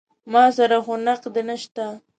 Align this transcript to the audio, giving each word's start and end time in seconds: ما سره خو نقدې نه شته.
ما 0.31 0.43
سره 0.57 0.77
خو 0.85 0.93
نقدې 1.07 1.41
نه 1.49 1.55
شته. 1.61 1.85